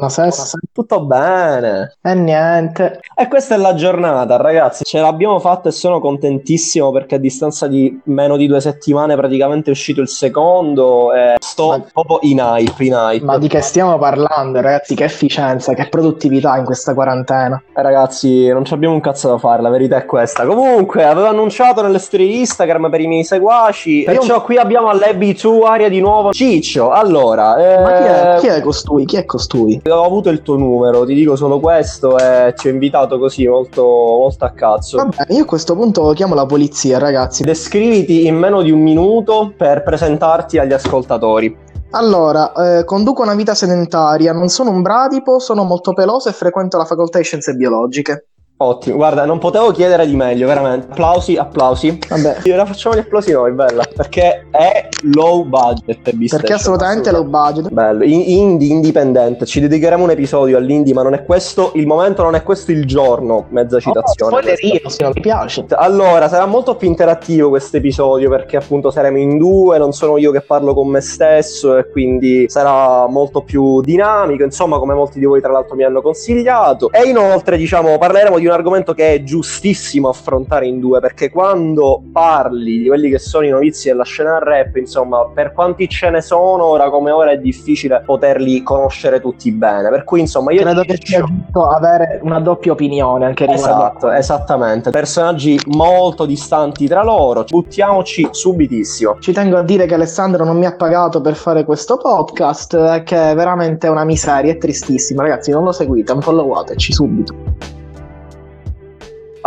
[0.00, 0.30] Buonasera.
[0.72, 1.96] Tutto bene.
[2.02, 3.00] E niente.
[3.14, 4.84] E questa è la giornata, ragazzi.
[4.84, 9.68] Ce l'abbiamo fatta e sono contentissimo perché a distanza di meno di due settimane praticamente
[9.68, 11.14] è uscito il secondo.
[11.14, 13.24] E sto Ma- proprio in hype, in hype.
[13.24, 14.94] Ma di che stiamo parlando, ragazzi?
[14.94, 17.62] Che efficienza, che produttività in questa quarantena.
[17.74, 20.44] Eh, ragazzi, non ci abbiamo un cazzo da fare, la verità è questa.
[20.44, 24.02] Comunque, avevo annunciato nelle storie Instagram per i miei seguaci.
[24.04, 26.32] Perciò qui abbiamo all'AB2 aria di nuovo.
[26.34, 27.56] Ciccio, allora.
[27.56, 29.06] eh, Ma chi è, chi è costui?
[29.06, 29.84] Chi è costui?
[29.88, 33.82] Ho avuto il tuo numero, ti dico solo questo e ci ho invitato così molto,
[33.82, 34.96] molto a cazzo.
[34.96, 37.44] Va bene, io a questo punto chiamo la polizia, ragazzi.
[37.44, 41.56] Descriviti in meno di un minuto per presentarti agli ascoltatori.
[41.90, 46.76] Allora, eh, conduco una vita sedentaria, non sono un bradipo, sono molto peloso e frequento
[46.76, 48.26] la facoltà di scienze biologiche.
[48.58, 50.86] Ottimo, guarda, non potevo chiedere di meglio, veramente.
[50.90, 51.98] Applausi, applausi.
[52.08, 53.84] Vabbè, Ora facciamo gli applausi noi, bella.
[53.94, 56.14] Perché è low budget.
[56.30, 57.68] Perché assolutamente low budget.
[57.70, 62.22] Bello, In- indie indipendente, ci dedicheremo un episodio all'indie, ma non è questo il momento,
[62.22, 64.34] non è questo il giorno, mezza citazione.
[64.34, 65.66] Oh, spoilerino, se non mi piace.
[65.72, 70.30] Allora, sarà molto più interattivo questo episodio perché appunto saremo in due, non sono io
[70.30, 75.26] che parlo con me stesso e quindi sarà molto più dinamico, insomma come molti di
[75.26, 76.90] voi tra l'altro mi hanno consigliato.
[76.90, 82.02] E inoltre diciamo parleremo di un argomento che è giustissimo affrontare in due perché quando
[82.12, 86.20] parli di quelli che sono i novizi della scena rap, insomma per quanti ce ne
[86.20, 89.90] sono ora come ora è difficile poterli conoscere tutti bene.
[89.90, 93.70] Per cui insomma io Credo che sia giusto avere una doppia opinione anche riguardo.
[93.70, 94.90] Esatto, esattamente.
[94.90, 97.44] Personaggi molto distanti tra loro.
[97.44, 99.18] Buttiamoci subitissimo.
[99.20, 103.02] Ci tengo a dire che Alessandro non mi ha pagato per fare questo podcast, e
[103.04, 105.22] che è veramente una miseria, è tristissimo.
[105.22, 107.34] Ragazzi, non lo seguite, unfollowateci subito.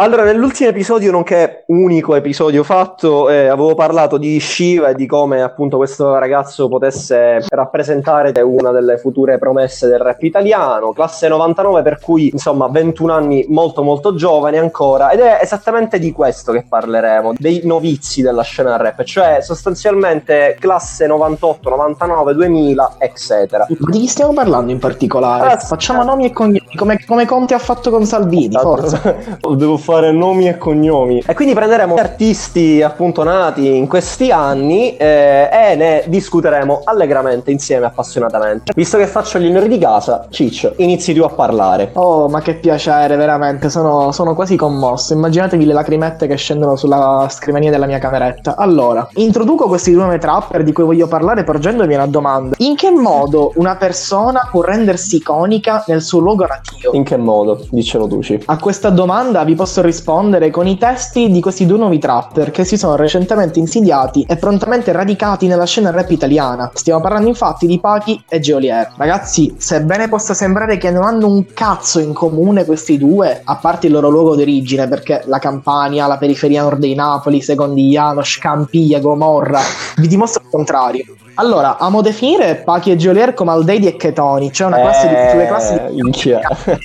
[0.01, 5.41] Allora, nell'ultimo episodio, nonché unico episodio fatto, eh, avevo parlato di Shiva e di come
[5.41, 11.99] appunto questo ragazzo potesse rappresentare una delle future promesse del rap italiano, classe 99, per
[11.99, 17.33] cui insomma 21 anni molto molto giovane ancora, ed è esattamente di questo che parleremo,
[17.37, 23.65] dei novizi della scena rap, cioè sostanzialmente classe 98, 99, 2000, eccetera.
[23.67, 25.51] Di chi stiamo parlando in particolare?
[25.51, 29.01] Ah, Facciamo nomi e cognomi, come, come Conte ha fatto con Salvini, forza.
[29.59, 31.23] Devo fare nomi e cognomi.
[31.25, 37.87] E quindi prenderemo artisti appunto nati in questi anni eh, e ne discuteremo allegramente insieme,
[37.87, 38.71] appassionatamente.
[38.75, 41.89] Visto che faccio gli onori di casa, Ciccio, inizi tu a parlare.
[41.93, 45.13] Oh, ma che piacere, veramente, sono, sono quasi commosso.
[45.13, 48.55] Immaginatevi le lacrimette che scendono sulla scrivania della mia cameretta.
[48.55, 52.55] Allora, introduco questi due trapper di cui voglio parlare porgendovi una domanda.
[52.59, 56.91] In che modo una persona può rendersi iconica nel suo luogo natio?
[56.93, 57.65] In che modo?
[57.71, 58.43] Diccelo tu, Ci.
[58.45, 62.63] A questa domanda vi posso rispondere con i testi di questi due nuovi trapper che
[62.63, 66.71] si sono recentemente insidiati e prontamente radicati nella scena rap italiana.
[66.73, 68.93] Stiamo parlando infatti di Pachi e Geolier.
[68.97, 73.87] Ragazzi, sebbene possa sembrare che non hanno un cazzo in comune questi due, a parte
[73.87, 79.61] il loro luogo d'origine, perché la Campania, la periferia nord di Napoli, Secondigliano, Scampiglia, Gomorra,
[79.97, 81.05] vi dimostra il contrario.
[81.39, 85.47] Allora, amo definire Pachi e Geolier come Aldeidi e Chetoni, cioè una classe di, sulle
[85.47, 86.41] classi di minchia.
[86.67, 86.77] eh,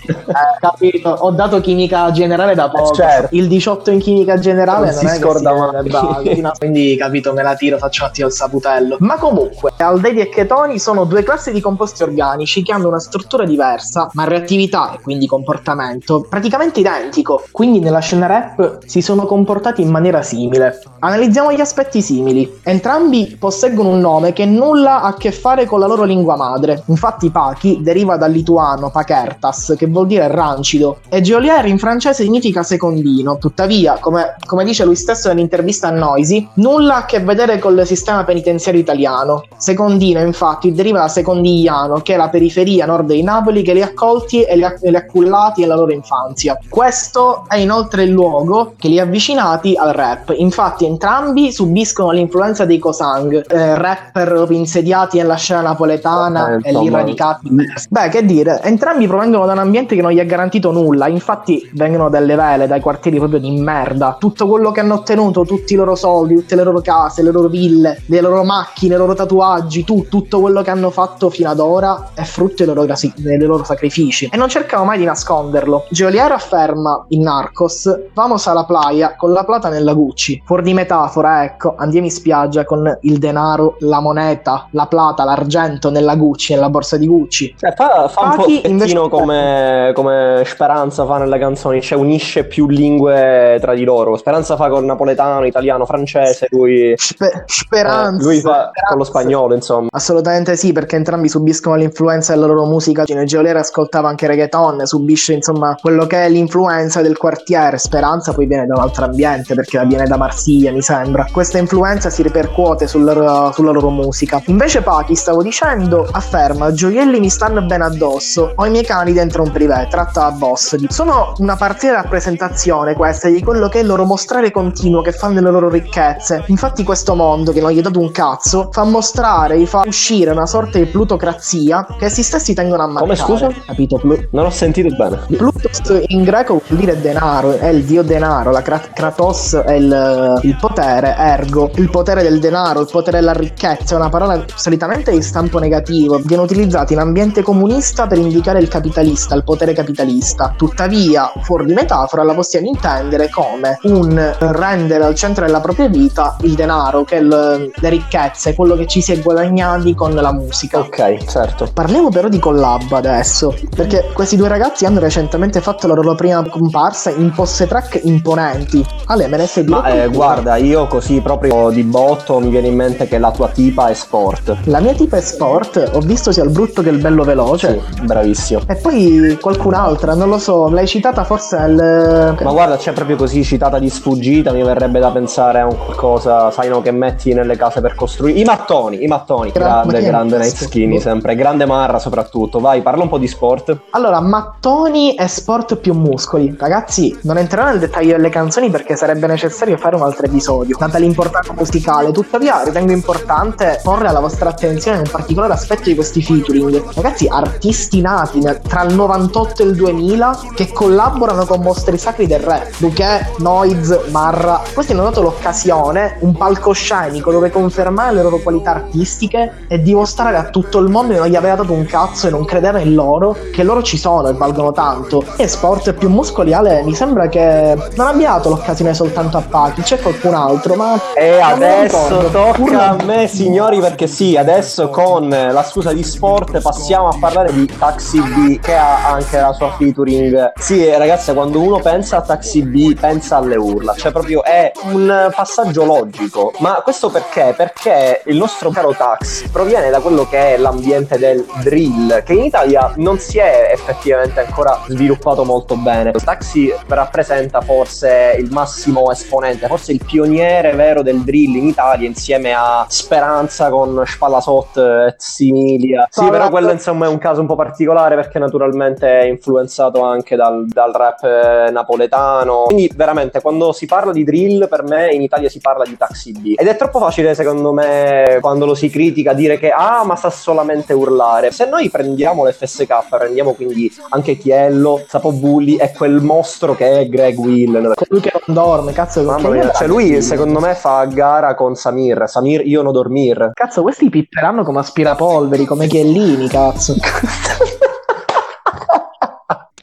[0.61, 2.95] capito, ho dato chimica generale da poco.
[2.95, 3.35] certo.
[3.35, 6.41] Il 18 in chimica generale Non non, si è scorda che si mai.
[6.41, 6.53] no?
[6.57, 8.97] quindi capito, me la tiro, faccio un attimo il saputello.
[9.01, 13.45] Ma comunque, Aldedi e Chetoni sono due classi di composti organici che hanno una struttura
[13.45, 17.43] diversa, ma reattività e quindi comportamento praticamente identico.
[17.51, 20.81] Quindi nella scena rap si sono comportati in maniera simile.
[21.01, 22.61] Analizziamo gli aspetti simili.
[22.63, 26.83] Entrambi posseggono un nome che nulla ha a che fare con la loro lingua madre.
[26.87, 32.63] Infatti Pachi deriva dal lituano pakertas, che vuol dire rancido, e Geolier in francese significa
[32.63, 33.39] secondino.
[33.39, 38.25] Tuttavia, come, come dice lui stesso nell'intervista a Noisy, nulla a che vedere col sistema
[38.25, 39.45] penitenziario italiano.
[39.57, 43.87] Secondino, infatti, deriva da Secondigliano, che è la periferia nord di Napoli che li ha
[43.87, 46.59] accolti e li ha, li ha cullati nella loro infanzia.
[46.69, 50.35] Questo è inoltre il luogo che li ha avvicinati al rap.
[50.37, 56.91] Infatti, entrambi subiscono l'influenza dei Cosang, eh, rapper insediati nella scena napoletana Eh, e lì
[56.91, 57.49] radicati.
[57.89, 61.09] Beh, che dire, entrambi provengono da un ambiente che non gli ha garantito nulla.
[61.09, 64.17] Infatti, vengono dalle vele, dai quartieri proprio di merda.
[64.19, 67.49] Tutto quello che hanno ottenuto, tutti i loro soldi, tutte le loro case, le loro
[67.49, 71.59] ville, le loro macchine, i loro tatuaggi, tu- tutto quello che hanno fatto fino ad
[71.61, 72.87] ora è frutto dei loro,
[73.17, 74.29] dei loro sacrifici.
[74.33, 75.85] E non cercano mai di nasconderlo.
[75.91, 80.43] Geolier afferma in Narcos: Vamos alla playa con la plata nella Gucci.
[80.45, 85.25] Fuori di metafora, ecco, andiamo in spiaggia con il denaro, la moneta moneta, la plata,
[85.25, 87.55] l'argento nella Gucci, nella borsa di Gucci.
[87.61, 89.09] Eh, fa, fa un po' invece...
[89.09, 94.17] come, come Speranza fa nelle canzoni, cioè unisce più lingue tra di loro.
[94.17, 96.95] Speranza fa con napoletano, italiano, francese, lui...
[96.97, 98.21] Spe- speranza.
[98.21, 98.89] Eh, lui fa speranza.
[98.89, 99.89] con lo spagnolo, insomma.
[99.91, 103.05] Assolutamente sì, perché entrambi subiscono l'influenza della loro musica.
[103.05, 107.79] Geoliera ascoltava anche reggaeton, subisce insomma quello che è l'influenza del quartiere.
[107.79, 111.27] Speranza poi viene da un altro ambiente, perché viene da Marsiglia, mi sembra.
[111.31, 114.04] Questa influenza si ripercuote sul loro, sulla loro musica.
[114.47, 119.43] Invece Pachi, stavo dicendo, afferma, gioielli mi stanno bene addosso, ho i miei cani dentro
[119.43, 120.77] un privé, tratta a boss.
[120.89, 125.35] Sono una partita rappresentazione questa di quello che è il loro mostrare continuo che fanno
[125.35, 126.45] delle loro ricchezze.
[126.47, 130.31] Infatti questo mondo, che non gli è dato un cazzo, fa mostrare, gli fa uscire
[130.31, 133.17] una sorta di plutocrazia che essi stessi tengono a mangiare.
[133.23, 133.63] Come scusa?
[133.67, 133.99] Capito?
[133.99, 135.21] Plu- non ho sentito bene.
[135.37, 140.41] Plutos in greco vuol dire denaro, è il dio denaro, la Krat- Kratos è il,
[140.43, 145.11] il potere, ergo il potere del denaro, il potere della ricchezza, è una parola solitamente
[145.11, 150.55] di stampo negativo, viene utilizzata in ambiente comunista per indicare il capitalista, il potere capitalista.
[150.57, 156.37] Tuttavia, fuori di metafora, la possiamo intendere come un rendere al centro della propria vita
[156.43, 160.33] il denaro, che è il, le ricchezze, quello che ci si è guadagnati con la
[160.33, 160.79] musica.
[160.79, 161.69] Ok, certo.
[161.73, 166.47] Parliamo però di collab adesso, perché questi due ragazzi hanno recentemente fatto la loro prima
[166.49, 168.85] comparsa in posse track imponenti.
[169.07, 172.77] Ale, me ne sei Ma eh, guarda, io così proprio di botto mi viene in
[172.77, 174.57] mente che la tua tipa è sport.
[174.65, 177.81] La mia tipa è sport, ho visto sia il brutto che il bello veloce.
[177.95, 178.63] Sì, bravissimo.
[178.67, 182.37] E poi qualcun'altra, non lo so, l'hai citata forse nel...
[182.43, 186.51] Ma guarda, c'è proprio così citata di sfuggita, mi verrebbe da pensare a un qualcosa,
[186.51, 188.39] sai no, che metti nelle case per costruire.
[188.39, 189.51] I mattoni, i mattoni.
[189.51, 192.61] Gra- grande, grande Night Skinny sempre, grande Marra soprattutto.
[192.61, 193.77] Vai, parla un po' di sport.
[193.91, 196.55] Allora, mattoni e sport più muscoli.
[196.59, 200.99] Ragazzi, non entrerò nel dettaglio delle canzoni perché sarebbe necessario fare un altro episodio, data
[200.99, 202.13] l'importanza musicale.
[202.13, 206.93] Tuttavia, ritengo importante porre alla vostra attenzione un particolare aspetto di questi featuring.
[206.95, 212.41] Ragazzi, artisti nati tra il 98 e il 2000 che collaborano con mostri sacri del
[212.41, 212.71] re.
[212.79, 214.63] Duché, Noiz, Marra.
[214.73, 220.45] Questi hanno dato l'occasione, un palcoscenico dove confermare le loro qualità artistiche e dimostrare a
[220.45, 223.37] tutto il mondo che non gli aveva dato un cazzo e non credeva in loro,
[223.53, 225.25] che loro ci sono e valgono tanto.
[225.37, 229.99] E sport più muscoliale mi sembra che non abbia dato l'occasione soltanto a Pachi, c'è
[229.99, 230.99] qualcun altro, ma...
[231.15, 233.27] E adesso tocca a me
[233.65, 238.61] signori perché sì, adesso con la scusa di sport passiamo a parlare di Taxi B
[238.61, 240.53] che ha anche la sua featuring.
[240.59, 245.31] Sì ragazzi, quando uno pensa a Taxi B pensa alle urla, cioè proprio è un
[245.35, 246.53] passaggio logico.
[246.59, 247.55] Ma questo perché?
[247.57, 252.45] Perché il nostro caro Tax proviene da quello che è l'ambiente del drill, che in
[252.45, 256.13] Italia non si è effettivamente ancora sviluppato molto bene.
[256.13, 262.53] Taxi rappresenta forse il massimo esponente, forse il pioniere vero del drill in Italia insieme
[262.53, 266.07] a Speranza con Spallasot e Similia.
[266.11, 270.37] Sì, però quello insomma è un caso un po' particolare perché naturalmente è influenzato anche
[270.37, 272.65] dal, dal rap eh, napoletano.
[272.67, 276.33] Quindi veramente quando si parla di drill per me in Italia si parla di Taxi
[276.33, 276.55] B.
[276.57, 280.31] Ed è troppo facile secondo me quando lo si critica dire che ah ma sa
[280.31, 281.51] solamente urlare.
[281.51, 287.09] Se noi prendiamo l'FSK, prendiamo quindi anche Chiello, Sapo Bulli e quel mostro che è
[287.09, 287.93] Greg Will.
[287.95, 289.23] Colui che non dorme, cazzo.
[289.23, 292.25] Mamma mia, cioè lui secondo me fa gara con Samir.
[292.27, 293.44] Samir io non dormir.
[293.53, 296.95] Cazzo, questi pipperanno come aspirapolveri, come Chiellini, cazzo.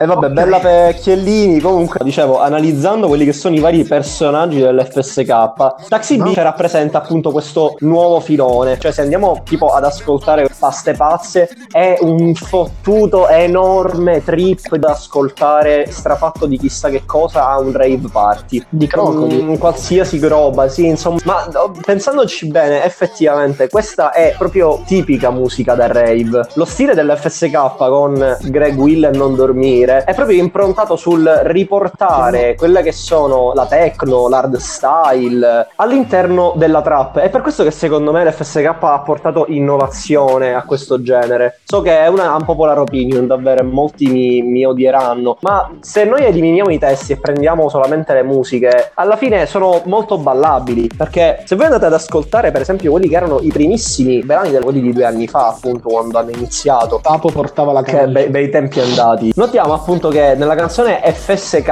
[0.01, 0.33] E vabbè, okay.
[0.33, 1.59] bella per Chiellini.
[1.59, 6.31] Comunque, dicevo, analizzando quelli che sono i vari personaggi dell'FSK, Taxi no.
[6.31, 8.79] B rappresenta appunto questo nuovo filone.
[8.79, 15.85] Cioè, se andiamo tipo ad ascoltare Paste Pazze, è un fottuto enorme trip da ascoltare
[15.91, 18.65] strafatto di chissà che cosa a un rave party.
[18.69, 19.39] Di crocoli.
[19.39, 21.19] Mm, qualsiasi roba, sì, insomma.
[21.25, 21.47] Ma
[21.85, 26.47] pensandoci bene, effettivamente, questa è proprio tipica musica da rave.
[26.55, 32.55] Lo stile dell'FSK con Greg Will e Non Dormire dire, è proprio improntato sul riportare
[32.55, 37.19] quelle che sono la techno, l'hard style all'interno della trap.
[37.19, 41.59] È per questo che secondo me l'FSK ha portato innovazione a questo genere.
[41.65, 46.69] So che è una unpopular opinion, davvero, molti mi, mi odieranno, ma se noi eliminiamo
[46.69, 51.65] i testi e prendiamo solamente le musiche, alla fine sono molto ballabili, perché se voi
[51.65, 55.27] andate ad ascoltare per esempio quelli che erano i primissimi brani quelli di due anni
[55.27, 60.09] fa, appunto, quando hanno iniziato, Papo portava la che bei, bei tempi andati, notiamo appunto
[60.09, 61.67] che nella canzone FSK,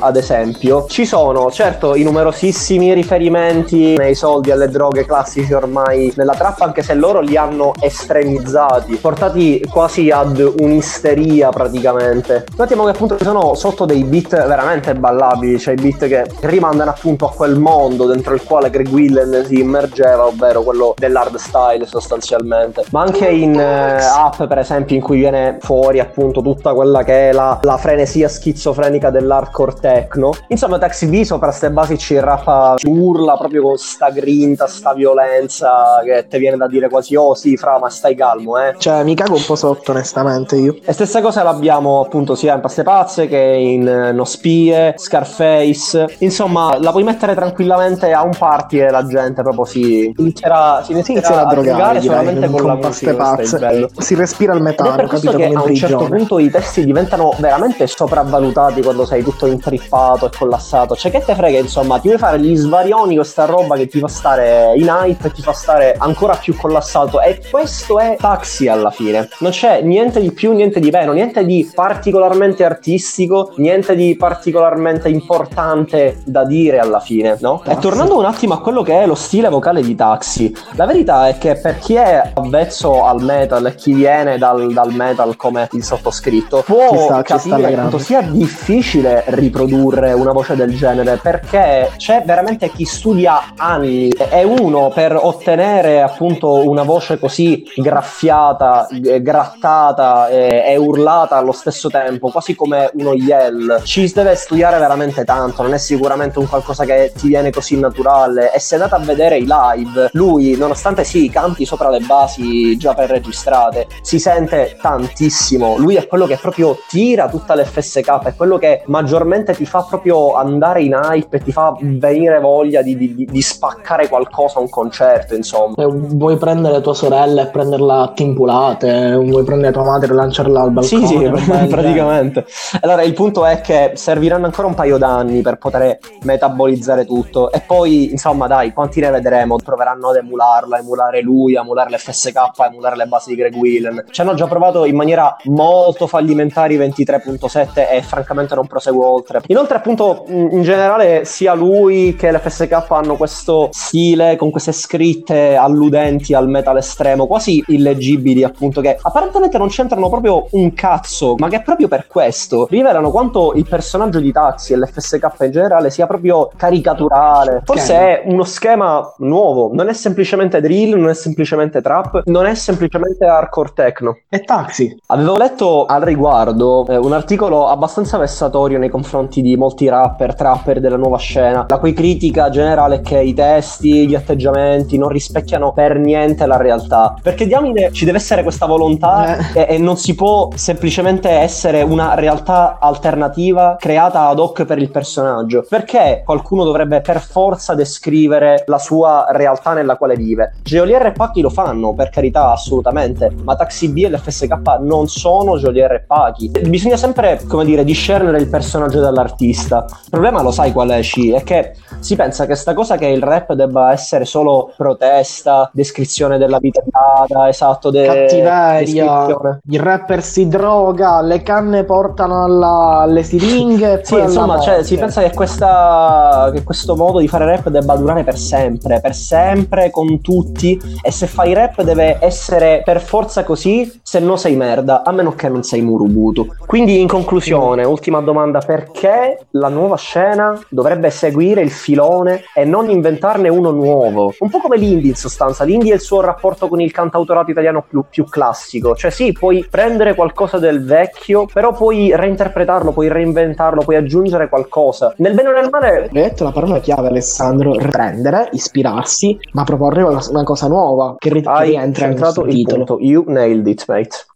[0.00, 6.32] ad esempio, ci sono certo i numerosissimi riferimenti nei soldi alle droghe classici ormai nella
[6.32, 12.46] trap, anche se loro li hanno estremizzati, portati quasi ad un'isteria praticamente.
[12.56, 17.26] Notiamo che appunto ci sono sotto dei beat veramente ballabili, cioè beat che rimandano appunto
[17.26, 22.84] a quel mondo dentro il quale Greg Willen si immergeva, ovvero quello dell'hard style sostanzialmente.
[22.90, 27.28] Ma anche in eh, app per esempio in cui viene fuori appunto tutta quella che
[27.28, 30.32] è la, la frenesia schizofrenica dell'hardcore techno.
[30.48, 34.92] Insomma Taxi V sopra ste basi ci rappa, ci urla proprio con sta grinta, sta
[34.92, 38.74] violenza che ti viene da dire quasi oh sì fra ma stai calmo eh.
[38.78, 40.76] Cioè mi cago un po' sotto onestamente io.
[40.84, 46.16] E stessa cosa l'abbiamo appunto sia in Paste Pazze che in eh, No Spie, Scarface.
[46.18, 50.92] Insomma la puoi mettere tranquillamente a un party e la gente proprio si inizierà, si
[50.92, 53.14] inizierà, si a, a drogare solamente con, con la musica.
[53.14, 53.88] Pazze.
[53.98, 55.06] Si respira il metano.
[55.06, 60.26] Questo che a un certo punto i testi diventano veramente sopravvalutati quando sei tutto intrippato
[60.26, 60.94] e collassato.
[60.94, 63.98] Cioè, che te frega, insomma, ti vuoi fare gli svarioni con sta roba che ti
[63.98, 67.20] fa stare in hype e ti fa stare ancora più collassato.
[67.20, 69.28] E questo è taxi alla fine.
[69.38, 75.08] Non c'è niente di più, niente di meno, niente di particolarmente artistico, niente di particolarmente
[75.08, 77.62] importante da dire alla fine, no?
[77.66, 81.28] E tornando un attimo a quello che è lo stile vocale di Taxi, la verità
[81.28, 85.68] è che per chi è avvezzo al metal e chi viene dal, dal metal come
[85.72, 92.22] il sottoscritto, può sta, capire quanto sia difficile riprodurre una voce del genere perché c'è
[92.24, 98.86] veramente chi studia anni e uno per ottenere appunto una voce così graffiata,
[99.20, 105.24] grattata e, e urlata allo stesso tempo, quasi come uno yell, ci deve studiare veramente
[105.24, 108.52] tanto, non è sicuramente un qualcosa che ti viene così naturale.
[108.52, 112.94] E se andate a vedere i live, lui nonostante sì canti sopra le basi già
[112.94, 118.58] per registrate, si sente tantissimo, lui è quello che proprio tira tutta l'FSK, è quello
[118.58, 123.26] che maggiormente ti fa proprio andare in hype e ti fa venire voglia di, di,
[123.28, 125.74] di spaccare qualcosa un concerto, insomma.
[125.78, 130.60] E vuoi prendere tua sorella e prenderla a timpulate, vuoi prendere tua madre e lanciarla
[130.60, 131.06] al balcone.
[131.08, 131.28] Sì, sì,
[131.66, 132.46] praticamente.
[132.82, 137.62] Allora, il punto è che serviranno ancora un paio d'anni per poter metabolizzare tutto e
[137.66, 139.56] poi, insomma, dai, quanti ne vedremo?
[139.56, 142.36] Proveranno ad emularlo, a emulare lui, emulare l'FSK,
[142.70, 144.04] emulare le basi di Greg Whelan.
[144.08, 149.40] Ci hanno già provato in maniera molto fallimentari 23.7 e francamente non proseguo oltre.
[149.46, 156.34] Inoltre appunto in generale sia lui che l'FSK hanno questo stile con queste scritte alludenti
[156.34, 161.62] al metal estremo, quasi illeggibili appunto che apparentemente non c'entrano proprio un cazzo, ma che
[161.62, 166.50] proprio per questo rivelano quanto il personaggio di Taxi e l'FSK in generale sia proprio
[166.56, 167.62] caricaturale.
[167.64, 172.54] Forse è uno schema nuovo, non è semplicemente drill, non è semplicemente trap, non è
[172.54, 174.18] semplicemente hardcore techno.
[174.28, 174.96] È Taxi.
[175.06, 180.80] Avevo letto al riguardo eh, un articolo abbastanza vessatorio nei confronti di molti rapper, trapper
[180.80, 185.72] della nuova scena, la cui critica generale è che i testi, gli atteggiamenti non rispecchiano
[185.72, 187.14] per niente la realtà.
[187.22, 189.60] Perché diamine ci deve essere questa volontà eh.
[189.60, 194.90] e, e, non si può semplicemente essere una realtà alternativa creata ad hoc per il
[194.90, 195.64] personaggio.
[195.68, 200.54] Perché qualcuno dovrebbe per forza descrivere la sua realtà nella quale vive?
[200.62, 205.58] Geolier e Pacchi lo fanno, per carità, assolutamente, ma Taxi B e l'FSK non sono
[205.58, 206.50] Geolier e Pacchi.
[206.72, 209.84] Bisogna sempre, come dire, discernere il personaggio dall'artista.
[209.90, 211.30] Il problema lo sai qual è, C?
[211.30, 216.38] È che si pensa che sta cosa che il rap debba essere solo protesta, descrizione
[216.38, 219.26] della vita Ada, esatto, de- cattiveria,
[219.68, 224.00] il rapper si droga, le canne portano alla, alle siringhe.
[224.02, 228.24] sì, insomma, cioè, si pensa che, questa, che questo modo di fare rap debba durare
[228.24, 234.00] per sempre, per sempre con tutti e se fai rap deve essere per forza così,
[234.02, 236.60] se no sei merda, a meno che non sei Murubutu.
[236.66, 242.88] Quindi in conclusione, ultima domanda, perché la nuova scena dovrebbe seguire il filone e non
[242.88, 244.32] inventarne uno nuovo?
[244.38, 245.64] Un po' come l'indie in sostanza.
[245.64, 248.94] L'indie è il suo rapporto con il cantautorato italiano più, più, classico.
[248.94, 255.12] Cioè sì, puoi prendere qualcosa del vecchio, però puoi reinterpretarlo, puoi reinventarlo, puoi aggiungere qualcosa.
[255.18, 256.02] Nel bene o nel male...
[256.04, 261.42] Hai detto la parola chiave Alessandro, prendere, ispirarsi, ma proporre una, cosa nuova che, ri-
[261.44, 262.84] Hai rientra nel titolo.
[262.84, 262.98] Punto.
[263.00, 264.26] You nailed it, mate.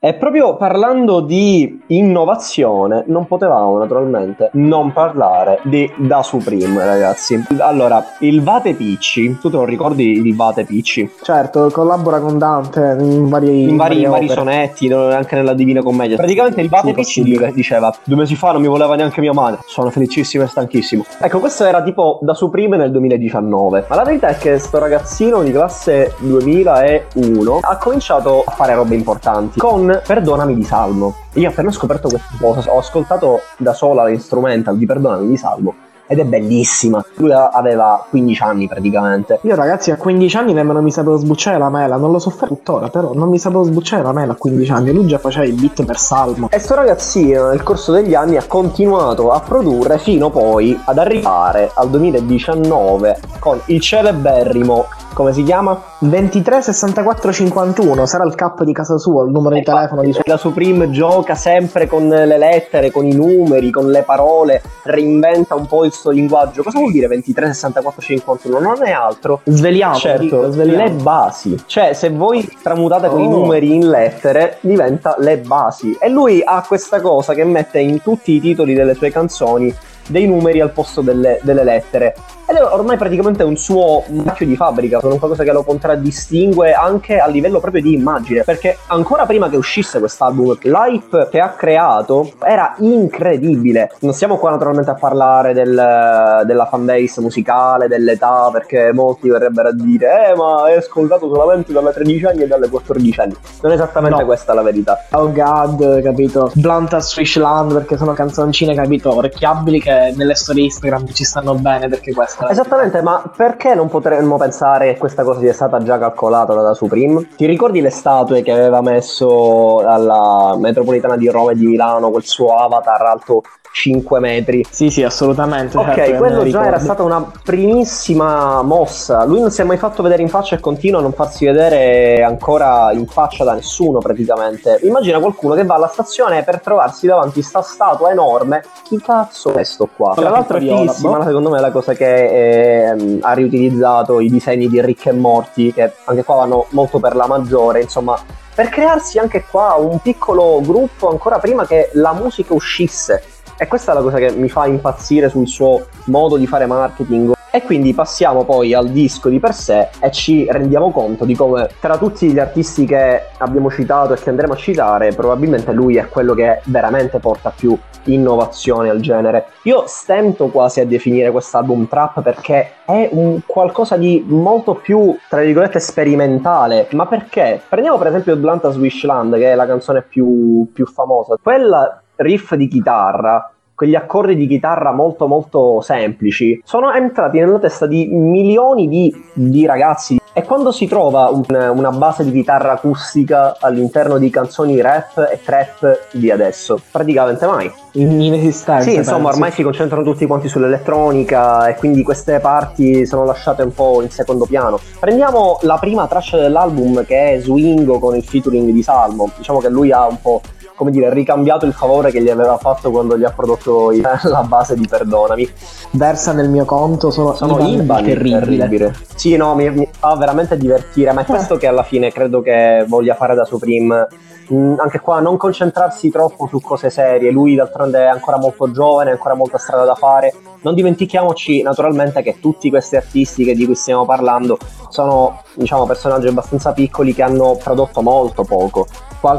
[0.00, 7.42] E proprio parlando di innovazione, non potevamo naturalmente non parlare di Da Supreme, ragazzi.
[7.58, 11.10] Allora, il Vate Picci, tu te lo ricordi il Vate Picci?
[11.20, 16.14] Certo, collabora con Dante in vari, in vari, in vari sonetti, anche nella Divina Commedia.
[16.14, 19.62] Praticamente il Vate sì, Picci diceva: Due mesi fa non mi voleva neanche mia madre,
[19.66, 21.04] sono felicissimo e stanchissimo.
[21.20, 23.86] Ecco, questo era tipo Da Supreme nel 2019.
[23.88, 28.94] Ma la verità è che sto ragazzino di classe 2001 ha cominciato a fare robe
[28.94, 31.14] importanti con con Perdonami di Salmo.
[31.34, 35.74] Io ho appena scoperto questa cosa, ho ascoltato da sola l'instrumental di Perdonami di Salmo
[36.06, 37.04] ed è bellissima.
[37.16, 39.40] Lui aveva 15 anni praticamente.
[39.42, 42.48] Io ragazzi a 15 anni nemmeno mi sapevo sbucciare la mela, non lo so fare
[42.48, 45.52] tuttora, però non mi sapevo sbucciare la mela a 15 anni, lui già faceva i
[45.52, 46.48] beat per Salmo.
[46.50, 51.70] E sto ragazzino nel corso degli anni ha continuato a produrre fino poi ad arrivare
[51.74, 55.80] al 2019 con il celeberrimo come si chiama?
[56.00, 60.22] 23 64 51 sarà il cap di casa sua, il numero di telefono di suo.
[60.24, 65.66] La Supreme gioca sempre con le lettere, con i numeri, con le parole, reinventa un
[65.66, 66.62] po' il suo linguaggio.
[66.62, 68.60] Cosa vuol dire 23 64 51?
[68.60, 69.40] Non è altro.
[69.44, 70.84] Sveliamo, certo, sveliamo.
[70.84, 71.56] le basi.
[71.66, 73.10] Cioè, se voi tramutate oh.
[73.10, 73.30] con i oh.
[73.30, 75.96] numeri in lettere, diventa le basi.
[76.00, 79.74] E lui ha questa cosa che mette in tutti i titoli delle sue canzoni
[80.08, 82.14] dei numeri al posto delle, delle lettere.
[82.50, 87.18] Ed è ormai praticamente un suo marchio di fabbrica, sono qualcosa che lo contraddistingue anche
[87.18, 92.32] a livello proprio di immagine, perché ancora prima che uscisse quest'album, l'hype che ha creato
[92.42, 93.90] era incredibile.
[94.00, 99.74] Non stiamo qua naturalmente a parlare del, della fanbase musicale, dell'età, perché molti verrebbero a
[99.74, 103.36] dire, eh ma è ascoltato solamente dalle 13 anni e dalle 14 anni.
[103.60, 104.24] Non è esattamente no.
[104.24, 105.04] questa la verità.
[105.10, 106.50] Oh god, capito?
[106.54, 111.88] Blunt as Fishland, perché sono canzoncine, capito, orecchiabili che nelle storie Instagram ci stanno bene,
[111.88, 116.54] perché questo Esattamente, ma perché non potremmo pensare che questa cosa sia stata già calcolata
[116.54, 117.26] da Supreme?
[117.34, 122.24] Ti ricordi le statue che aveva messo alla metropolitana di Roma e di Milano, quel
[122.24, 123.42] suo avatar alto
[123.72, 124.64] 5 metri.
[124.68, 125.76] Sì, sì, assolutamente.
[125.76, 129.24] Ok, certo, quello già era stata una primissima mossa.
[129.24, 132.22] Lui non si è mai fatto vedere in faccia e continua a non farsi vedere
[132.22, 134.80] ancora in faccia da nessuno praticamente.
[134.82, 138.64] Immagina qualcuno che va alla stazione per trovarsi davanti a sta statua enorme.
[138.82, 140.14] Chi cazzo è sto qua?
[140.14, 141.24] Tra l'altro è fighissima, boh.
[141.24, 145.72] secondo me è la cosa che eh, ha riutilizzato i disegni di Rick e Morty,
[145.72, 148.18] che anche qua vanno molto per la maggiore, insomma
[148.58, 153.22] per crearsi anche qua un piccolo gruppo ancora prima che la musica uscisse
[153.58, 157.34] e questa è la cosa che mi fa impazzire sul suo modo di fare marketing.
[157.50, 161.68] E quindi passiamo poi al disco di per sé e ci rendiamo conto di come
[161.80, 166.08] tra tutti gli artisti che abbiamo citato e che andremo a citare, probabilmente lui è
[166.08, 169.46] quello che veramente porta più innovazione al genere.
[169.62, 175.40] Io stento quasi a definire quest'album trap perché è un qualcosa di molto più, tra
[175.40, 176.86] virgolette, sperimentale.
[176.92, 177.60] Ma perché?
[177.66, 181.36] Prendiamo per esempio Blunt Swishland, che è la canzone più, più famosa.
[181.42, 187.86] Quella riff di chitarra, quegli accordi di chitarra molto molto semplici, sono entrati nella testa
[187.86, 190.20] di milioni di, di ragazzi.
[190.32, 195.40] E quando si trova un, una base di chitarra acustica all'interno di canzoni rap e
[195.44, 196.80] trap di adesso?
[196.90, 197.70] Praticamente mai.
[197.92, 198.82] Inesistente.
[198.82, 199.34] Sì, insomma, penso.
[199.34, 204.10] ormai si concentrano tutti quanti sull'elettronica e quindi queste parti sono lasciate un po' in
[204.10, 204.78] secondo piano.
[204.98, 209.30] Prendiamo la prima traccia dell'album che è Swingo con il featuring di Salmo.
[209.36, 210.40] Diciamo che lui ha un po'
[210.78, 213.90] come dire, ricambiato il favore che gli aveva fatto quando gli ha prodotto
[214.22, 215.50] la base di Perdonami.
[215.90, 218.38] Versa nel mio conto, sono, sono Iban terribile.
[218.38, 218.94] terribile.
[219.16, 222.84] Sì, no, mi, mi, fa veramente divertire, ma è questo che alla fine credo che
[222.86, 224.06] voglia fare da Supreme.
[224.52, 229.10] Mm, anche qua non concentrarsi troppo su cose serie, lui d'altronde è ancora molto giovane,
[229.10, 230.32] ha ancora molta strada da fare.
[230.62, 234.58] Non dimentichiamoci naturalmente che tutti questi artisti di cui stiamo parlando
[234.90, 238.86] sono diciamo personaggi abbastanza piccoli che hanno prodotto molto poco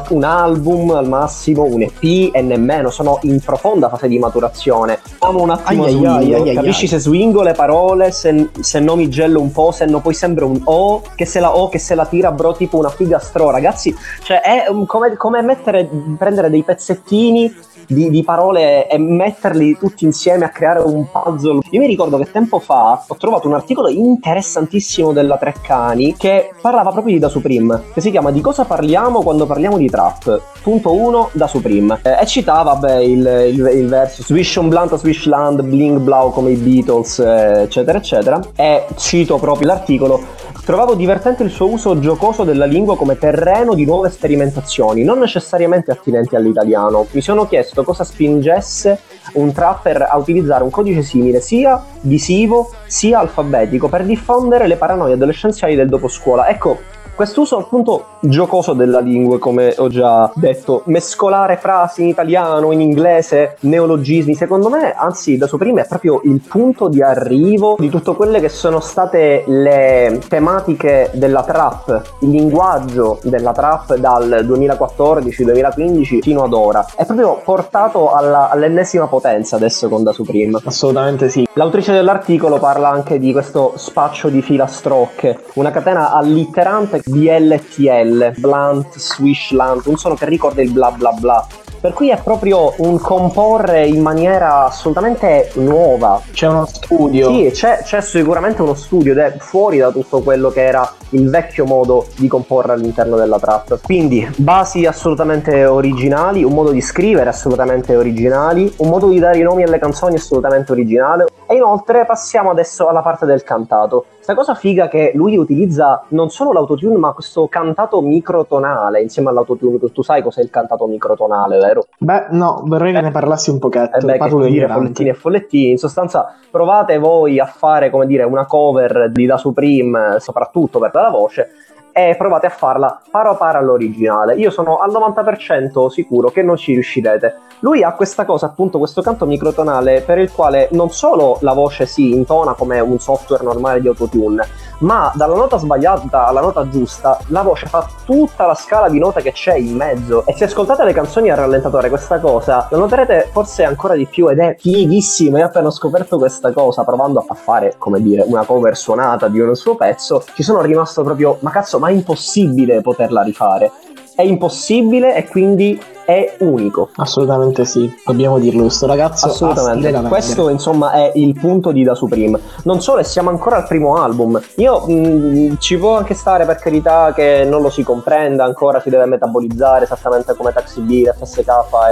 [0.09, 4.99] un album al massimo, un EP e nemmeno, sono in profonda fase di maturazione.
[5.19, 8.95] Amo un attimo ai, swingo, ai, ai, capisci se swingo le parole, se, se no
[8.95, 11.79] mi gello un po', se no poi sembra un O, che se la O che
[11.79, 16.49] se la tira bro tipo una figa stro, ragazzi, cioè è come, come mettere, prendere
[16.49, 17.53] dei pezzettini
[17.89, 21.61] di, di, parole e metterli tutti insieme a creare un puzzle.
[21.71, 26.91] Io mi ricordo che tempo fa ho trovato un articolo interessantissimo della Treccani che parlava
[26.91, 30.41] proprio di Da Supreme, che si chiama Di cosa parliamo quando parliamo di trap?
[30.61, 31.99] Punto 1 Da Supreme.
[32.03, 36.31] Eh, e citava vabbè, il, il, il, verso Swish on Blunt, Swish Land, Bling Blau
[36.31, 38.39] come i Beatles, eh, eccetera, eccetera.
[38.55, 40.21] E cito proprio l'articolo
[40.69, 45.89] Trovavo divertente il suo uso giocoso della lingua come terreno di nuove sperimentazioni, non necessariamente
[45.89, 47.07] attinenti all'italiano.
[47.09, 48.99] Mi sono chiesto cosa spingesse
[49.33, 55.13] un trapper a utilizzare un codice simile sia visivo sia alfabetico per diffondere le paranoie
[55.13, 56.47] adolescenziali del dopo scuola.
[56.47, 56.77] Ecco,
[57.19, 63.57] Quest'uso appunto giocoso della lingua, come ho già detto, mescolare frasi in italiano, in inglese,
[63.59, 68.15] neologismi, secondo me, anzi da suo prima è proprio il punto di arrivo di tutte
[68.15, 76.43] quelle che sono state le tematiche della trap, il linguaggio della trap dal 2014-2015 fino
[76.43, 76.85] ad ora.
[76.95, 80.57] È proprio portato alla, all'ennesima potenza adesso con Da Supreme.
[80.63, 81.45] Assolutamente sì.
[81.55, 89.51] L'autrice dell'articolo parla anche di questo spaccio di filastrocche, una catena allitterante BLTL, Blunt, Swish
[89.51, 91.47] Lant, un suono che ricorda il bla bla bla.
[91.81, 96.21] Per cui è proprio un comporre in maniera assolutamente nuova.
[96.29, 97.29] C'è uno studio.
[97.29, 101.29] Sì, c'è, c'è sicuramente uno studio ed è fuori da tutto quello che era il
[101.29, 103.79] vecchio modo di comporre all'interno della trap.
[103.81, 109.43] Quindi basi assolutamente originali, un modo di scrivere assolutamente originali, un modo di dare i
[109.43, 111.27] nomi alle canzoni assolutamente originale.
[111.47, 114.05] E inoltre passiamo adesso alla parte del cantato.
[114.29, 119.79] Questa cosa figa che lui utilizza non solo l'autotune, ma questo cantato microtonale insieme all'autotune.
[119.91, 121.87] Tu sai cos'è il cantato microtonale, vero?
[121.97, 123.97] Beh, no, vorrei che ne parlassi un pochetto.
[123.97, 125.71] Eh beh, Parlo che dire follettini e follettini.
[125.71, 130.91] In sostanza, provate voi a fare, come dire, una cover di Da Supreme, soprattutto per
[130.93, 131.47] la voce,
[131.91, 134.35] e provate a farla paro paro all'originale.
[134.35, 137.47] Io sono al 90% sicuro che non ci riuscirete.
[137.61, 141.85] Lui ha questa cosa, appunto, questo canto microtonale per il quale non solo la voce
[141.85, 144.47] si intona come un software normale di autotune,
[144.79, 149.21] ma dalla nota sbagliata alla nota giusta la voce fa tutta la scala di note
[149.21, 150.25] che c'è in mezzo.
[150.25, 154.29] E se ascoltate le canzoni a rallentatore, questa cosa la noterete forse ancora di più
[154.29, 155.39] ed è fighissima.
[155.39, 159.39] Io ho appena scoperto questa cosa provando a fare, come dire, una cover suonata di
[159.39, 163.71] un suo pezzo, ci sono rimasto proprio, ma cazzo, ma è impossibile poterla rifare.
[164.15, 165.79] È impossibile e quindi
[166.09, 166.89] è unico.
[166.95, 168.61] Assolutamente sì, dobbiamo dirlo.
[168.61, 170.07] Questo ragazzo Assolutamente.
[170.07, 172.39] Questo insomma è il punto di Da Supreme.
[172.63, 174.41] Non solo, e siamo ancora al primo album.
[174.55, 178.89] Io mh, ci può anche stare per carità che non lo si comprenda ancora, si
[178.89, 181.47] deve metabolizzare esattamente come Taxi B, FSK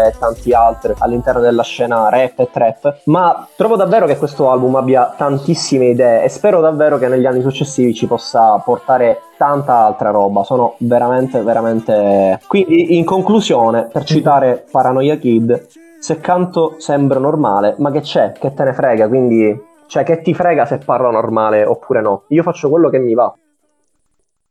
[0.07, 3.01] e tanti altri all'interno della scena rap e trap.
[3.03, 7.41] Ma trovo davvero che questo album abbia tantissime idee e spero davvero che negli anni
[7.41, 10.43] successivi ci possa portare tanta altra roba.
[10.43, 12.39] Sono veramente, veramente.
[12.47, 15.67] Quindi, in conclusione, per citare Paranoia Kid,
[15.99, 18.31] se canto sembro normale, ma che c'è?
[18.31, 19.07] Che te ne frega?
[19.07, 22.23] Quindi, cioè, che ti frega se parlo normale oppure no?
[22.29, 23.35] Io faccio quello che mi va.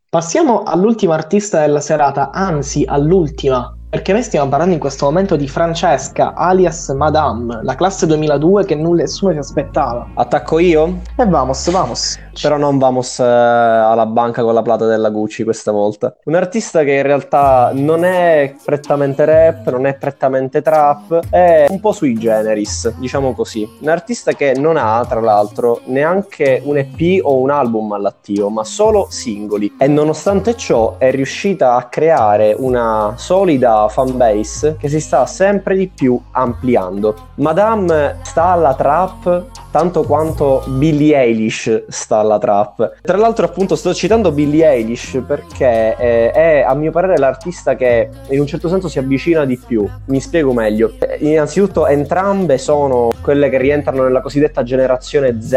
[0.08, 5.46] Passiamo all'ultima artista della serata, anzi all'ultima, perché noi stiamo parlando in questo momento di
[5.46, 10.08] Francesca, alias Madame, la classe 2002 che nulla- nessuno si aspettava.
[10.14, 11.00] Attacco io?
[11.16, 12.18] E vamos, vamos.
[12.40, 16.14] Però non vamos eh, alla banca con la plata della Gucci questa volta.
[16.24, 21.80] Un artista che in realtà non è prettamente rap, non è prettamente trap, è un
[21.80, 23.66] po' sui generis, diciamo così.
[23.80, 28.64] Un artista che non ha, tra l'altro, neanche un EP o un album all'attivo, ma
[28.64, 29.74] solo singoli.
[29.78, 35.88] E nonostante ciò è riuscita a creare una solida fanbase che si sta sempre di
[35.88, 37.28] più ampliando.
[37.36, 42.98] Madame sta alla trap tanto quanto Billie Eilish sta alla trap.
[43.02, 48.08] Tra l'altro, appunto, sto citando Billie Eilish perché eh, è a mio parere l'artista che
[48.28, 49.88] in un certo senso si avvicina di più.
[50.06, 50.92] Mi spiego meglio.
[50.98, 55.52] Eh, Innanzitutto, entrambe sono quelle che rientrano nella cosiddetta generazione Z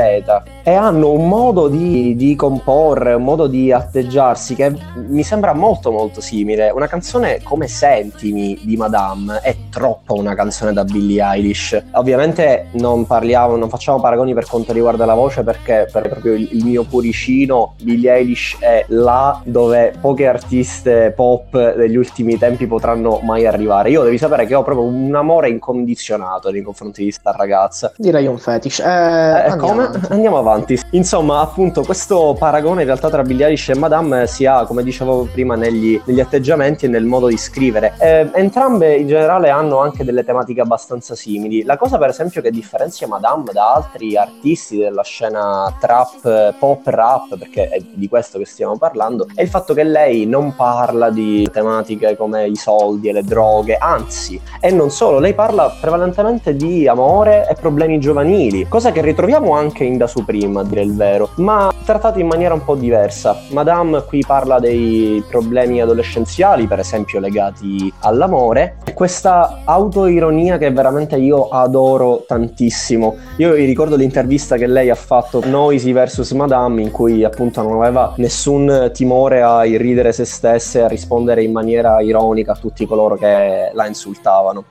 [0.64, 4.74] e hanno un modo di, di comporre, un modo di atteggiarsi che
[5.08, 6.70] mi sembra molto molto simile.
[6.70, 11.82] Una canzone come Sentimi di Madame è troppo una canzone da Billie Eilish.
[11.92, 16.48] Ovviamente non parliamo, non facciamo paragoni per quanto riguarda la voce perché per proprio il,
[16.52, 23.20] il mio cuoricino Billie Eilish è là dove poche artiste pop degli ultimi tempi potranno
[23.24, 23.90] mai arrivare.
[23.90, 27.92] Io devi sapere che ho proprio un amore incondizionato nei confronti di sta ragazza.
[27.96, 28.80] Direi un fetish.
[28.80, 29.84] Eh, Eh, andiamo come?
[29.84, 30.08] avanti.
[30.14, 30.80] Andiamo avanti.
[30.92, 35.28] Insomma, appunto, questo paragone in realtà tra Billie Eilish e Madame si ha, come dicevo
[35.32, 37.94] prima, negli, negli atteggiamenti e nel modo di scrivere.
[38.00, 41.64] Eh, entrambe in generale hanno anche delle tematiche abbastanza simili.
[41.64, 47.38] La cosa, per esempio, che differenzia Madame da altri artisti della scena trap, pop rap,
[47.38, 51.48] perché è di questo che stiamo parlando, è il fatto che lei non parla di
[51.52, 56.88] tematiche come i soldi e le droghe, anzi, e non solo, lei parla prevalentemente di
[56.88, 61.30] amore e problemi giovanili, cosa che ritroviamo anche in Da Supreme, a dire il vero,
[61.36, 63.36] ma trattati in maniera un po' diversa.
[63.50, 71.16] Madame qui parla dei problemi adolescenziali, per esempio legati all'amore, e questa autoironia che veramente
[71.16, 73.16] io adoro tantissimo.
[73.38, 77.82] Io vi ricordo l'intervista che lei ha fatto Noisy vs Madame, in cui appunto non
[77.82, 82.86] aveva nessun timore a irridere se stessa e a rispondere in maniera ironica a tutti
[82.86, 84.66] coloro che la insultavano.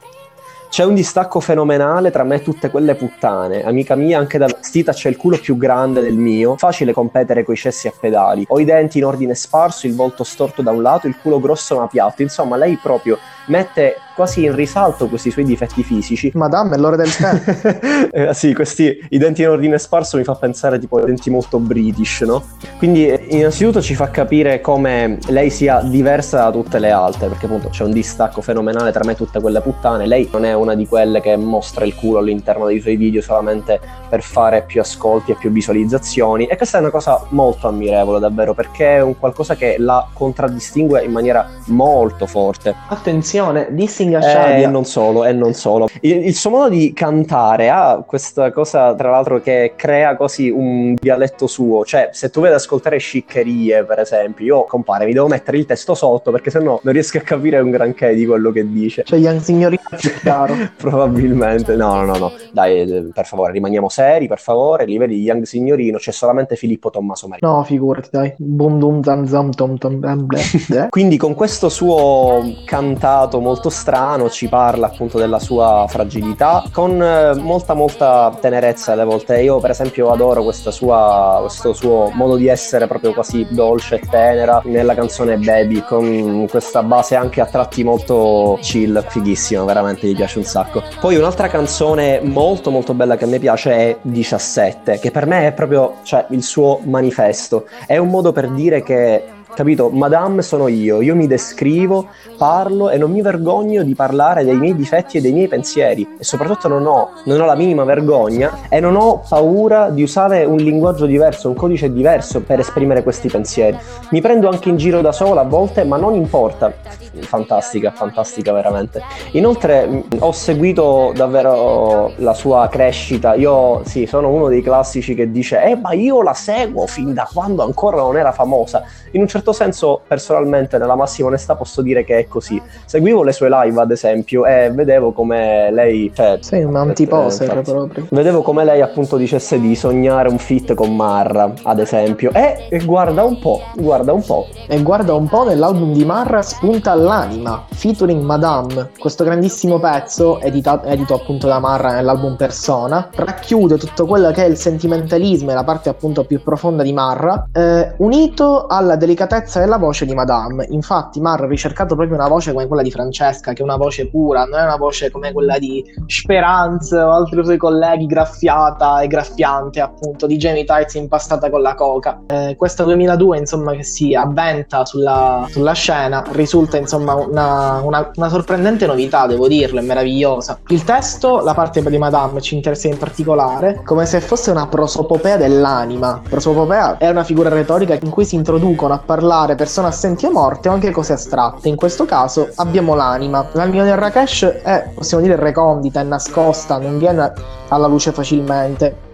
[0.68, 3.64] C'è un distacco fenomenale tra me e tutte quelle puttane.
[3.64, 6.58] Amica mia, anche da vestita c'è il culo più grande del mio.
[6.58, 8.44] Facile competere coi cessi a pedali.
[8.48, 11.78] Ho i denti in ordine sparso, il volto storto da un lato, il culo grosso
[11.78, 12.20] ma piatto.
[12.20, 13.16] Insomma, lei proprio
[13.48, 16.32] mette quasi in risalto questi suoi difetti fisici.
[16.34, 18.08] Madame, è l'ora del tè.
[18.10, 21.60] eh, sì, questi i denti in ordine sparso mi fa pensare tipo a denti molto
[21.60, 22.44] british, no?
[22.78, 27.68] Quindi innanzitutto ci fa capire come lei sia diversa da tutte le altre, perché appunto
[27.68, 30.04] c'è un distacco fenomenale tra me e tutte quelle puttane.
[30.04, 33.80] Lei non è una di quelle che mostra il culo all'interno dei suoi video solamente
[34.08, 36.46] per fare più ascolti e più visualizzazioni.
[36.46, 41.04] E questa è una cosa molto ammirevole, davvero, perché è un qualcosa che la contraddistingue
[41.04, 42.74] in maniera molto forte.
[42.88, 43.37] Attenzione,
[43.70, 45.88] dissing eh, e non solo, e non solo.
[46.00, 50.94] Il, il, suo modo di cantare ha questa cosa, tra l'altro, che crea così un
[50.94, 51.84] dialetto suo.
[51.84, 55.94] Cioè, se tu vedi ascoltare sciccherie, per esempio, io compare, mi devo mettere il testo
[55.94, 59.02] sotto perché sennò non riesco a capire un granché di quello che dice.
[59.04, 60.54] Cioè, Young Signorino più chiaro.
[60.76, 61.76] Probabilmente.
[61.76, 62.32] No, no, no.
[62.52, 64.84] Dai, eh, per favore, rimaniamo seri, per favore.
[64.84, 67.48] Li vedi Young Signorino, c'è solamente Filippo Tommaso Maria.
[67.48, 68.34] No, figurati, dai.
[68.36, 70.26] Bum dum zam zam tom tom bam
[70.88, 77.34] Quindi con questo suo cantato molto strano ci parla appunto della sua fragilità con eh,
[77.34, 79.40] molta molta tenerezza alle volte.
[79.42, 84.60] Io per esempio adoro sua, questo suo modo di essere proprio quasi dolce e tenera
[84.64, 90.38] nella canzone Baby con questa base anche a tratti molto chill, fighissima, veramente mi piace
[90.38, 90.82] un sacco.
[91.00, 95.48] Poi un'altra canzone molto molto bella che a me piace è 17, che per me
[95.48, 97.66] è proprio cioè, il suo manifesto.
[97.86, 99.24] È un modo per dire che
[99.58, 99.90] capito?
[99.90, 104.76] Madame sono io, io mi descrivo, parlo e non mi vergogno di parlare dei miei
[104.76, 108.78] difetti e dei miei pensieri e soprattutto non ho, non ho la minima vergogna e
[108.78, 113.76] non ho paura di usare un linguaggio diverso, un codice diverso per esprimere questi pensieri.
[114.10, 116.72] Mi prendo anche in giro da sola a volte, ma non importa.
[117.20, 119.02] Fantastica, fantastica veramente.
[119.32, 123.34] Inoltre ho seguito davvero la sua crescita.
[123.34, 127.28] Io sì, sono uno dei classici che dice "Eh, ma io la seguo fin da
[127.32, 128.84] quando ancora non era famosa".
[129.12, 132.60] In un certo certo senso, personalmente, nella massima onestà, posso dire che è così.
[132.84, 136.10] Seguivo le sue live, ad esempio, e vedevo come lei.
[136.14, 138.06] Cioè, Sei un antiposer eh, proprio.
[138.10, 142.30] Vedevo come lei, appunto, dicesse di sognare un fit con Marra, ad esempio.
[142.32, 144.46] E, e guarda un po', guarda un po'.
[144.66, 148.90] E guarda un po' nell'album di Marra spunta all'anima, featuring Madame.
[148.98, 154.48] Questo grandissimo pezzo, editato, edito appunto da Marra nell'album Persona, racchiude tutto quello che è
[154.48, 159.60] il sentimentalismo e la parte appunto più profonda di Marra, eh, unito alla delicatezza delicatezza
[159.60, 160.66] della voce di Madame.
[160.70, 164.08] Infatti, Mar ha ricercato proprio una voce come quella di Francesca, che è una voce
[164.08, 169.06] pura, non è una voce come quella di Speranza o altri suoi colleghi, graffiata e
[169.06, 172.22] graffiante, appunto, di Jamie Tights impastata con la coca.
[172.26, 178.28] Eh, questa 2002, insomma, che si avventa sulla, sulla scena, risulta, insomma, una, una, una,
[178.28, 180.58] sorprendente novità, devo dirlo, è meravigliosa.
[180.68, 185.36] Il testo, la parte di Madame, ci interessa in particolare, come se fosse una prosopopea
[185.36, 186.20] dell'anima.
[186.28, 190.30] Prosopopea è una figura retorica in cui si introducono a parlare parlare persone assenti o
[190.30, 191.68] morte o anche cose astratte.
[191.68, 193.48] In questo caso abbiamo l'anima.
[193.52, 197.32] L'anima del Rakesh è, possiamo dire, recondita, è nascosta, non viene
[197.68, 199.07] alla luce facilmente.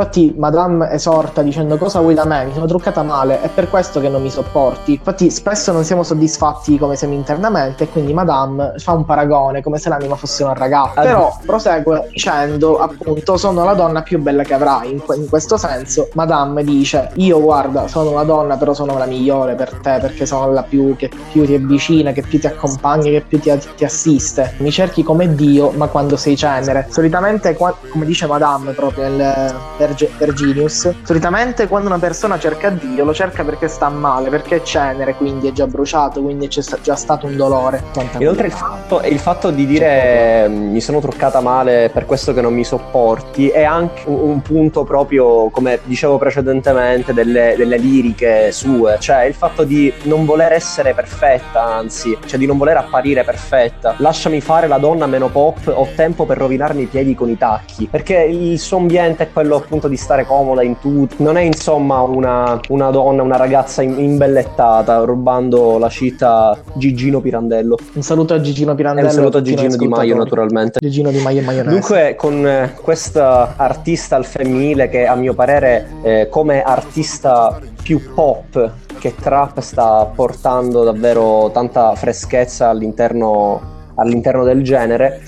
[0.00, 2.46] Infatti, Madame esorta dicendo cosa vuoi da me?
[2.46, 4.92] Mi sono truccata male, è per questo che non mi sopporti.
[4.94, 9.76] Infatti, spesso non siamo soddisfatti come siamo internamente, e quindi Madame fa un paragone come
[9.76, 11.02] se l'anima fosse una ragazza.
[11.02, 14.90] Però prosegue dicendo, appunto, sono la donna più bella che avrai.
[14.90, 19.54] In, in questo senso, Madame dice: Io guarda, sono una donna, però sono la migliore
[19.54, 23.20] per te, perché sono la più che più ti avvicina, che più ti accompagna, che
[23.28, 24.54] più ti, ti assiste.
[24.60, 26.86] Mi cerchi come Dio, ma quando sei cenere.
[26.88, 30.92] Solitamente, come dice Madame proprio nel Verginius.
[31.02, 35.48] Solitamente quando una persona cerca Dio lo cerca perché sta male, perché è cenere, quindi
[35.48, 37.82] è già bruciato, quindi c'è già stato un dolore.
[38.18, 42.40] Inoltre il fatto, il fatto di dire mm, mi sono truccata male per questo che
[42.40, 48.52] non mi sopporti è anche un, un punto proprio, come dicevo precedentemente, delle, delle liriche
[48.52, 53.24] sue, cioè il fatto di non voler essere perfetta, anzi, cioè di non voler apparire
[53.24, 53.94] perfetta.
[53.98, 57.86] Lasciami fare la donna meno pop, ho tempo per rovinarmi i piedi con i tacchi,
[57.90, 61.16] perché il suo ambiente è quello appunto di stare comoda in tutto.
[61.18, 67.76] Non è insomma una, una donna, una ragazza imbellettata rubando la città Gigino Pirandello.
[67.94, 69.06] Un saluto a Gigino Pirandello.
[69.06, 70.78] E un saluto a Gigino Di Maio naturalmente.
[70.80, 71.70] Gigino Di Maio e Maionese.
[71.70, 78.12] Dunque con eh, questa artista al femminile che a mio parere eh, come artista più
[78.14, 83.60] pop che trap sta portando davvero tanta freschezza all'interno,
[83.94, 85.22] all'interno del genere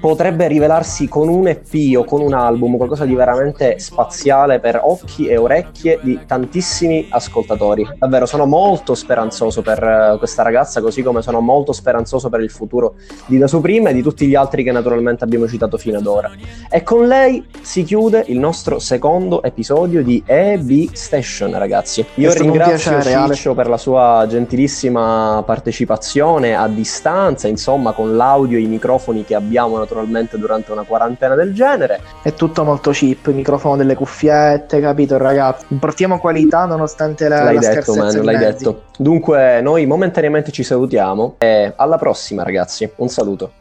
[0.00, 5.26] potrebbe rivelarsi con un EP o con un album qualcosa di veramente spaziale per occhi
[5.26, 7.86] e orecchie di tantissimi ascoltatori.
[7.98, 12.50] Davvero sono molto speranzoso per eh, questa ragazza, così come sono molto speranzoso per il
[12.50, 12.94] futuro
[13.26, 16.30] di Da Supreme e di tutti gli altri che naturalmente abbiamo citato fino ad ora.
[16.70, 22.04] E con lei si chiude il nostro secondo episodio di EB Station, ragazzi.
[22.14, 23.56] Io ringrazio piacere, Ciccio Ale.
[23.56, 29.76] per la sua gentilissima partecipazione a distanza, insomma, con l'audio e i microfoni che abbiamo
[29.76, 29.88] naturalmente
[30.36, 32.00] durante una quarantena del genere.
[32.22, 35.66] È tutto molto cheap, il microfono delle cuffiette, capito ragazzi?
[35.68, 38.82] Importiamo qualità nonostante la, l'hai la detto, man, l'hai detto.
[38.96, 42.90] Dunque, noi momentaneamente ci salutiamo e alla prossima, ragazzi.
[42.96, 43.52] Un saluto.